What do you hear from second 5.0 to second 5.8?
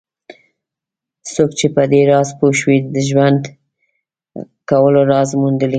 راز موندلی.